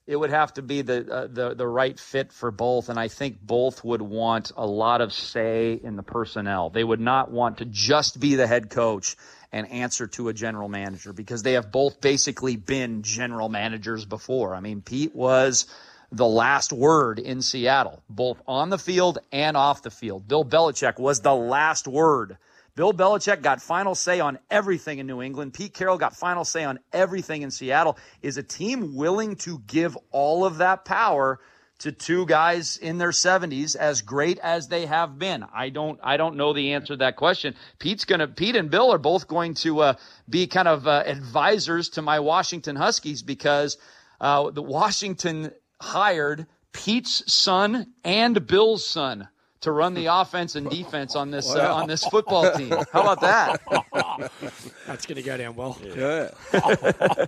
it 0.07 0.15
would 0.15 0.31
have 0.31 0.53
to 0.55 0.61
be 0.61 0.81
the 0.81 1.09
uh, 1.09 1.27
the 1.27 1.53
the 1.53 1.67
right 1.67 1.97
fit 1.97 2.33
for 2.33 2.51
both, 2.51 2.89
and 2.89 2.99
I 2.99 3.07
think 3.07 3.39
both 3.41 3.83
would 3.83 4.01
want 4.01 4.51
a 4.57 4.65
lot 4.65 4.99
of 5.01 5.13
say 5.13 5.79
in 5.81 5.95
the 5.95 6.03
personnel. 6.03 6.69
They 6.69 6.83
would 6.83 6.99
not 6.99 7.31
want 7.31 7.59
to 7.59 7.65
just 7.65 8.19
be 8.19 8.35
the 8.35 8.47
head 8.47 8.69
coach 8.69 9.15
and 9.51 9.69
answer 9.69 10.07
to 10.07 10.29
a 10.29 10.33
general 10.33 10.67
manager 10.67 11.13
because 11.13 11.43
they 11.43 11.53
have 11.53 11.71
both 11.71 12.01
basically 12.01 12.55
been 12.55 13.03
general 13.03 13.49
managers 13.49 14.05
before. 14.05 14.55
I 14.55 14.59
mean, 14.59 14.81
Pete 14.81 15.15
was 15.15 15.67
the 16.11 16.27
last 16.27 16.73
word 16.73 17.19
in 17.19 17.41
Seattle, 17.41 18.01
both 18.09 18.41
on 18.47 18.69
the 18.69 18.77
field 18.77 19.19
and 19.31 19.55
off 19.55 19.83
the 19.83 19.91
field. 19.91 20.27
Bill 20.27 20.43
Belichick 20.43 20.99
was 20.99 21.21
the 21.21 21.35
last 21.35 21.87
word 21.87 22.37
Bill 22.75 22.93
Belichick 22.93 23.41
got 23.41 23.61
final 23.61 23.95
say 23.95 24.19
on 24.19 24.39
everything 24.49 24.99
in 24.99 25.07
New 25.07 25.21
England. 25.21 25.53
Pete 25.53 25.73
Carroll 25.73 25.97
got 25.97 26.15
final 26.15 26.45
say 26.45 26.63
on 26.63 26.79
everything 26.93 27.41
in 27.41 27.51
Seattle. 27.51 27.97
Is 28.21 28.37
a 28.37 28.43
team 28.43 28.95
willing 28.95 29.35
to 29.37 29.59
give 29.59 29.97
all 30.11 30.45
of 30.45 30.57
that 30.59 30.85
power 30.85 31.39
to 31.79 31.91
two 31.91 32.25
guys 32.27 32.77
in 32.77 32.97
their 32.97 33.09
70s 33.09 33.75
as 33.75 34.01
great 34.01 34.39
as 34.39 34.69
they 34.69 34.85
have 34.85 35.19
been? 35.19 35.43
I 35.53 35.69
don't 35.69 35.99
I 36.01 36.15
don't 36.15 36.37
know 36.37 36.53
the 36.53 36.73
answer 36.73 36.93
to 36.93 36.97
that 36.97 37.17
question. 37.17 37.55
Pete's 37.77 38.05
going 38.05 38.19
to 38.19 38.27
Pete 38.27 38.55
and 38.55 38.71
Bill 38.71 38.93
are 38.93 38.97
both 38.97 39.27
going 39.27 39.55
to 39.55 39.81
uh, 39.81 39.93
be 40.29 40.47
kind 40.47 40.67
of 40.67 40.87
uh, 40.87 41.03
advisors 41.05 41.89
to 41.89 42.01
my 42.01 42.21
Washington 42.21 42.77
Huskies 42.77 43.21
because 43.21 43.77
uh, 44.21 44.49
the 44.49 44.61
Washington 44.61 45.51
hired 45.81 46.45
Pete's 46.71 47.31
son 47.31 47.87
and 48.05 48.47
Bill's 48.47 48.85
son 48.85 49.27
to 49.61 49.71
run 49.71 49.93
the 49.93 50.05
offense 50.11 50.55
and 50.55 50.69
defense 50.69 51.15
on 51.15 51.31
this 51.31 51.49
uh, 51.53 51.73
on 51.73 51.87
this 51.87 52.03
football 52.05 52.51
team. 52.53 52.71
How 52.91 53.01
about 53.01 53.21
that? 53.21 54.31
That's 54.87 55.05
going 55.05 55.15
to 55.15 55.23
go 55.23 55.37
down 55.37 55.55
well. 55.55 55.79
Yeah. 55.83 56.31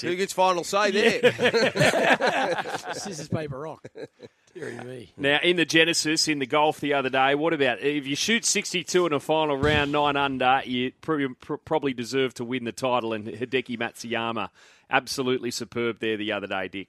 Who 0.00 0.16
gets 0.16 0.32
final 0.32 0.64
say 0.64 0.90
there? 0.90 1.32
Scissors, 2.94 3.28
paper, 3.28 3.58
rock. 3.58 3.86
Deary 4.54 4.76
me. 4.84 5.12
Now, 5.16 5.38
in 5.42 5.56
the 5.56 5.64
Genesis, 5.66 6.28
in 6.28 6.38
the 6.38 6.46
golf 6.46 6.80
the 6.80 6.94
other 6.94 7.10
day, 7.10 7.34
what 7.34 7.52
about 7.52 7.80
if 7.80 8.06
you 8.06 8.16
shoot 8.16 8.44
62 8.44 9.06
in 9.06 9.12
a 9.12 9.20
final 9.20 9.56
round, 9.56 9.92
nine 9.92 10.16
under, 10.16 10.62
you 10.64 10.92
probably 11.00 11.92
deserve 11.92 12.34
to 12.34 12.44
win 12.44 12.64
the 12.64 12.72
title. 12.72 13.12
And 13.12 13.26
Hideki 13.26 13.78
Matsuyama, 13.78 14.48
absolutely 14.90 15.50
superb 15.50 16.00
there 16.00 16.16
the 16.16 16.32
other 16.32 16.46
day, 16.46 16.68
Dick. 16.68 16.88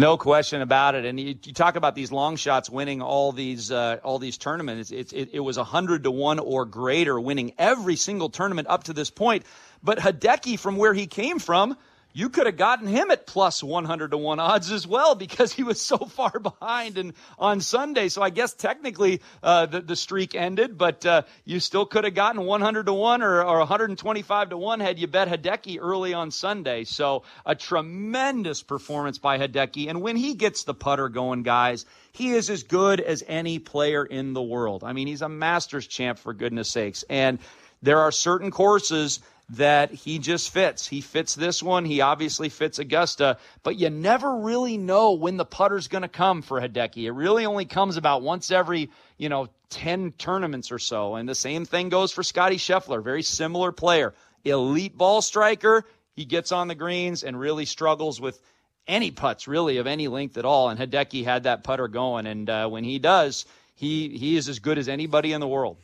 No 0.00 0.16
question 0.16 0.62
about 0.62 0.94
it. 0.94 1.04
And 1.04 1.20
you, 1.20 1.36
you, 1.44 1.52
talk 1.52 1.76
about 1.76 1.94
these 1.94 2.10
long 2.10 2.36
shots 2.36 2.70
winning 2.70 3.02
all 3.02 3.32
these 3.32 3.70
uh, 3.70 3.98
all 4.02 4.18
these 4.18 4.38
tournaments. 4.38 4.90
It, 4.90 5.12
it, 5.12 5.28
it 5.34 5.40
was 5.40 5.58
hundred 5.58 6.04
to 6.04 6.10
one 6.10 6.38
or 6.38 6.64
greater, 6.64 7.20
winning 7.20 7.52
every 7.58 7.96
single 7.96 8.30
tournament 8.30 8.66
up 8.68 8.84
to 8.84 8.94
this 8.94 9.10
point. 9.10 9.44
But 9.82 9.98
Hideki, 9.98 10.58
from 10.58 10.78
where 10.78 10.94
he 10.94 11.06
came 11.06 11.38
from, 11.38 11.76
you 12.12 12.28
could 12.28 12.46
have 12.46 12.56
gotten 12.56 12.86
him 12.86 13.10
at 13.10 13.26
plus 13.26 13.62
100 13.62 14.10
to 14.10 14.18
1 14.18 14.40
odds 14.40 14.72
as 14.72 14.86
well 14.86 15.14
because 15.14 15.52
he 15.52 15.62
was 15.62 15.80
so 15.80 15.96
far 15.98 16.38
behind 16.38 16.98
and 16.98 17.14
on 17.38 17.60
Sunday. 17.60 18.08
So 18.08 18.22
I 18.22 18.30
guess 18.30 18.52
technically 18.52 19.20
uh, 19.42 19.66
the, 19.66 19.80
the 19.80 19.96
streak 19.96 20.34
ended, 20.34 20.76
but 20.76 21.04
uh, 21.06 21.22
you 21.44 21.60
still 21.60 21.86
could 21.86 22.04
have 22.04 22.14
gotten 22.14 22.44
100 22.44 22.86
to 22.86 22.92
1 22.92 23.22
or, 23.22 23.44
or 23.44 23.58
125 23.58 24.50
to 24.50 24.56
1 24.56 24.80
had 24.80 24.98
you 24.98 25.06
bet 25.06 25.28
Hideki 25.28 25.78
early 25.80 26.14
on 26.14 26.30
Sunday. 26.30 26.84
So 26.84 27.22
a 27.46 27.54
tremendous 27.54 28.62
performance 28.62 29.18
by 29.18 29.38
Hideki. 29.38 29.88
And 29.88 30.02
when 30.02 30.16
he 30.16 30.34
gets 30.34 30.64
the 30.64 30.74
putter 30.74 31.08
going, 31.08 31.42
guys, 31.42 31.86
he 32.12 32.30
is 32.30 32.50
as 32.50 32.64
good 32.64 33.00
as 33.00 33.22
any 33.26 33.58
player 33.58 34.04
in 34.04 34.32
the 34.32 34.42
world. 34.42 34.82
I 34.84 34.92
mean, 34.92 35.06
he's 35.06 35.22
a 35.22 35.28
Masters 35.28 35.86
champ 35.86 36.18
for 36.18 36.34
goodness 36.34 36.70
sakes. 36.70 37.04
And 37.08 37.38
there 37.82 38.00
are 38.00 38.12
certain 38.12 38.50
courses 38.50 39.20
that 39.50 39.90
he 39.90 40.18
just 40.18 40.50
fits. 40.50 40.86
He 40.86 41.00
fits 41.00 41.34
this 41.34 41.62
one. 41.62 41.84
He 41.84 42.00
obviously 42.00 42.48
fits 42.48 42.78
Augusta, 42.78 43.38
but 43.62 43.76
you 43.76 43.90
never 43.90 44.36
really 44.36 44.76
know 44.76 45.12
when 45.12 45.36
the 45.36 45.44
putter's 45.44 45.88
going 45.88 46.02
to 46.02 46.08
come 46.08 46.42
for 46.42 46.60
Hideki. 46.60 47.04
It 47.04 47.12
really 47.12 47.46
only 47.46 47.64
comes 47.64 47.96
about 47.96 48.22
once 48.22 48.50
every, 48.50 48.90
you 49.18 49.28
know, 49.28 49.48
10 49.70 50.12
tournaments 50.12 50.70
or 50.70 50.78
so. 50.78 51.16
And 51.16 51.28
the 51.28 51.34
same 51.34 51.64
thing 51.64 51.88
goes 51.88 52.12
for 52.12 52.22
Scottie 52.22 52.58
Scheffler, 52.58 53.02
very 53.02 53.22
similar 53.22 53.72
player. 53.72 54.14
Elite 54.44 54.96
ball 54.96 55.20
striker. 55.20 55.84
He 56.14 56.24
gets 56.24 56.52
on 56.52 56.68
the 56.68 56.74
greens 56.74 57.24
and 57.24 57.38
really 57.38 57.64
struggles 57.64 58.20
with 58.20 58.40
any 58.86 59.10
putts 59.10 59.48
really 59.48 59.78
of 59.78 59.86
any 59.86 60.06
length 60.08 60.38
at 60.38 60.44
all. 60.44 60.68
And 60.68 60.78
Hideki 60.78 61.24
had 61.24 61.44
that 61.44 61.64
putter 61.64 61.88
going. 61.88 62.26
And 62.26 62.48
uh, 62.48 62.68
when 62.68 62.84
he 62.84 62.98
does, 63.00 63.46
he, 63.74 64.16
he 64.16 64.36
is 64.36 64.48
as 64.48 64.60
good 64.60 64.78
as 64.78 64.88
anybody 64.88 65.32
in 65.32 65.40
the 65.40 65.48
world. 65.48 65.76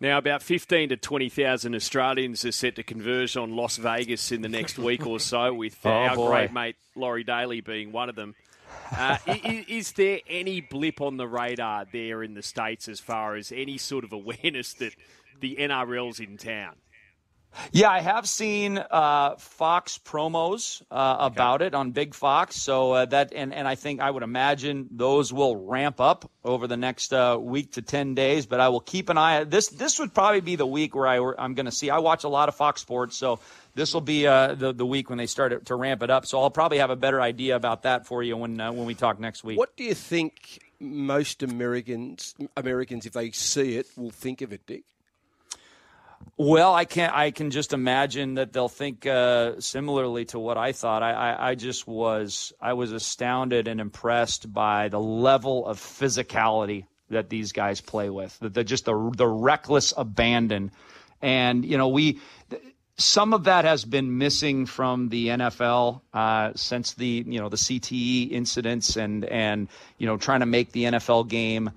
Now, 0.00 0.16
about 0.16 0.42
15 0.42 0.88
to 0.88 0.96
20,000 0.96 1.74
Australians 1.74 2.46
are 2.46 2.52
set 2.52 2.76
to 2.76 2.82
converge 2.82 3.36
on 3.36 3.54
Las 3.54 3.76
Vegas 3.76 4.32
in 4.32 4.40
the 4.40 4.48
next 4.48 4.78
week 4.78 5.06
or 5.06 5.20
so, 5.20 5.52
with 5.52 5.84
uh, 5.84 5.90
oh, 5.90 5.92
our 5.92 6.16
boy. 6.16 6.28
great 6.28 6.52
mate 6.52 6.76
Laurie 6.96 7.24
Daley 7.24 7.60
being 7.60 7.92
one 7.92 8.08
of 8.08 8.16
them. 8.16 8.34
Uh, 8.96 9.18
is, 9.26 9.64
is, 9.68 9.92
there 9.92 10.20
any 10.26 10.62
blip 10.62 11.02
on 11.02 11.18
the 11.18 11.26
radar 11.26 11.84
there 11.92 12.22
in 12.22 12.32
the 12.32 12.42
States 12.42 12.88
as 12.88 12.98
far 12.98 13.36
as 13.36 13.52
any 13.52 13.76
sort 13.76 14.04
of 14.04 14.12
awareness 14.12 14.72
that 14.74 14.94
the 15.40 15.56
NRL's 15.56 16.18
in 16.18 16.38
town? 16.38 16.76
Yeah, 17.72 17.90
I 17.90 18.00
have 18.00 18.28
seen 18.28 18.78
uh, 18.78 19.36
Fox 19.36 19.98
promos 19.98 20.82
uh, 20.90 21.16
about 21.18 21.60
okay. 21.60 21.66
it 21.66 21.74
on 21.74 21.90
Big 21.90 22.14
Fox. 22.14 22.56
So 22.56 22.92
uh, 22.92 23.04
that 23.06 23.32
and, 23.34 23.52
and 23.52 23.66
I 23.66 23.74
think 23.74 24.00
I 24.00 24.10
would 24.10 24.22
imagine 24.22 24.88
those 24.90 25.32
will 25.32 25.56
ramp 25.56 26.00
up 26.00 26.30
over 26.44 26.66
the 26.66 26.76
next 26.76 27.12
uh, 27.12 27.36
week 27.40 27.72
to 27.72 27.82
ten 27.82 28.14
days. 28.14 28.46
But 28.46 28.60
I 28.60 28.68
will 28.68 28.80
keep 28.80 29.08
an 29.08 29.18
eye. 29.18 29.44
This 29.44 29.68
this 29.68 29.98
would 29.98 30.14
probably 30.14 30.40
be 30.40 30.56
the 30.56 30.66
week 30.66 30.94
where 30.94 31.06
I 31.06 31.18
I'm 31.38 31.54
going 31.54 31.66
to 31.66 31.72
see. 31.72 31.90
I 31.90 31.98
watch 31.98 32.24
a 32.24 32.28
lot 32.28 32.48
of 32.48 32.54
Fox 32.54 32.80
Sports, 32.80 33.16
so 33.16 33.40
this 33.74 33.94
will 33.94 34.00
be 34.00 34.26
uh, 34.26 34.54
the 34.54 34.72
the 34.72 34.86
week 34.86 35.08
when 35.08 35.18
they 35.18 35.26
start 35.26 35.66
to 35.66 35.74
ramp 35.74 36.02
it 36.02 36.10
up. 36.10 36.26
So 36.26 36.40
I'll 36.40 36.50
probably 36.50 36.78
have 36.78 36.90
a 36.90 36.96
better 36.96 37.20
idea 37.20 37.56
about 37.56 37.82
that 37.82 38.06
for 38.06 38.22
you 38.22 38.36
when 38.36 38.60
uh, 38.60 38.72
when 38.72 38.86
we 38.86 38.94
talk 38.94 39.18
next 39.20 39.44
week. 39.44 39.58
What 39.58 39.76
do 39.76 39.84
you 39.84 39.94
think 39.94 40.60
most 40.78 41.42
Americans 41.42 42.34
Americans, 42.56 43.06
if 43.06 43.12
they 43.12 43.30
see 43.32 43.76
it, 43.76 43.86
will 43.96 44.10
think 44.10 44.42
of 44.42 44.52
it, 44.52 44.66
Dick? 44.66 44.84
Well, 46.42 46.74
I 46.74 46.86
can't. 46.86 47.14
I 47.14 47.32
can 47.32 47.50
just 47.50 47.74
imagine 47.74 48.36
that 48.36 48.54
they'll 48.54 48.70
think 48.70 49.04
uh, 49.04 49.60
similarly 49.60 50.24
to 50.26 50.38
what 50.38 50.56
I 50.56 50.72
thought. 50.72 51.02
I, 51.02 51.12
I, 51.12 51.50
I 51.50 51.54
just 51.54 51.86
was. 51.86 52.54
I 52.58 52.72
was 52.72 52.92
astounded 52.92 53.68
and 53.68 53.78
impressed 53.78 54.50
by 54.50 54.88
the 54.88 54.98
level 54.98 55.66
of 55.66 55.78
physicality 55.78 56.86
that 57.10 57.28
these 57.28 57.52
guys 57.52 57.82
play 57.82 58.08
with. 58.08 58.38
The, 58.38 58.48
the 58.48 58.64
just 58.64 58.86
the 58.86 59.12
the 59.14 59.28
reckless 59.28 59.92
abandon, 59.94 60.70
and 61.20 61.62
you 61.62 61.76
know 61.76 61.88
we. 61.88 62.20
Some 62.96 63.34
of 63.34 63.44
that 63.44 63.66
has 63.66 63.84
been 63.84 64.16
missing 64.16 64.64
from 64.64 65.10
the 65.10 65.28
NFL 65.28 66.00
uh, 66.14 66.52
since 66.56 66.94
the 66.94 67.22
you 67.26 67.38
know 67.38 67.50
the 67.50 67.58
CTE 67.58 68.30
incidents 68.30 68.96
and 68.96 69.26
and 69.26 69.68
you 69.98 70.06
know 70.06 70.16
trying 70.16 70.40
to 70.40 70.46
make 70.46 70.72
the 70.72 70.84
NFL 70.84 71.28
game 71.28 71.70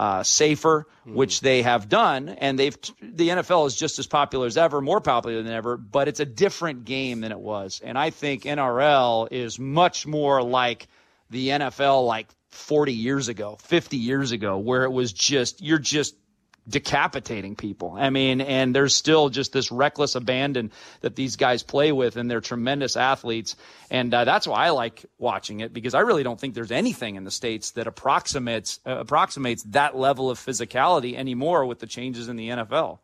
uh, 0.00 0.22
safer, 0.22 0.86
mm-hmm. 1.02 1.14
which 1.14 1.42
they 1.42 1.60
have 1.60 1.86
done, 1.86 2.30
and 2.30 2.58
they've 2.58 2.74
the 3.02 3.28
NFL 3.28 3.66
is 3.66 3.76
just 3.76 3.98
as 3.98 4.06
popular 4.06 4.46
as 4.46 4.56
ever, 4.56 4.80
more 4.80 5.02
popular 5.02 5.42
than 5.42 5.52
ever, 5.52 5.76
but 5.76 6.08
it's 6.08 6.20
a 6.20 6.24
different 6.24 6.86
game 6.86 7.20
than 7.20 7.32
it 7.32 7.38
was, 7.38 7.82
and 7.84 7.98
I 7.98 8.08
think 8.08 8.44
NRL 8.44 9.28
is 9.30 9.58
much 9.58 10.06
more 10.06 10.42
like 10.42 10.88
the 11.28 11.50
NFL 11.50 12.06
like 12.06 12.28
40 12.48 12.94
years 12.94 13.28
ago, 13.28 13.58
50 13.60 13.98
years 13.98 14.32
ago, 14.32 14.56
where 14.56 14.84
it 14.84 14.90
was 14.90 15.12
just 15.12 15.60
you're 15.60 15.78
just 15.78 16.14
decapitating 16.70 17.56
people. 17.56 17.96
I 17.98 18.10
mean, 18.10 18.40
and 18.40 18.74
there's 18.74 18.94
still 18.94 19.28
just 19.28 19.52
this 19.52 19.70
reckless 19.70 20.14
abandon 20.14 20.70
that 21.00 21.16
these 21.16 21.36
guys 21.36 21.62
play 21.62 21.92
with, 21.92 22.16
and 22.16 22.30
they're 22.30 22.40
tremendous 22.40 22.96
athletes. 22.96 23.56
And 23.90 24.12
uh, 24.14 24.24
that's 24.24 24.46
why 24.46 24.66
I 24.66 24.70
like 24.70 25.04
watching 25.18 25.60
it 25.60 25.72
because 25.72 25.94
I 25.94 26.00
really 26.00 26.22
don't 26.22 26.40
think 26.40 26.54
there's 26.54 26.72
anything 26.72 27.16
in 27.16 27.24
the 27.24 27.30
states 27.30 27.72
that 27.72 27.86
approximates 27.86 28.80
uh, 28.86 28.98
approximates 28.98 29.62
that 29.64 29.96
level 29.96 30.30
of 30.30 30.38
physicality 30.38 31.14
anymore 31.16 31.66
with 31.66 31.80
the 31.80 31.86
changes 31.86 32.28
in 32.28 32.36
the 32.36 32.48
NFL. 32.50 32.98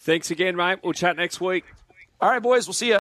Thanks 0.00 0.30
again, 0.30 0.56
mate. 0.56 0.78
We'll 0.82 0.92
chat 0.92 1.16
next 1.16 1.40
week. 1.40 1.64
All 2.20 2.30
right, 2.30 2.42
boys. 2.42 2.66
We'll 2.66 2.74
see 2.74 2.88
you. 2.88 2.94